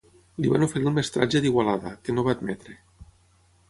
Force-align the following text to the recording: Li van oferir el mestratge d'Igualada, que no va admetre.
Li 0.45 0.49
van 0.53 0.65
oferir 0.67 0.89
el 0.93 0.95
mestratge 0.95 1.43
d'Igualada, 1.45 1.95
que 2.07 2.19
no 2.19 2.29
va 2.31 2.39
admetre. 2.39 2.79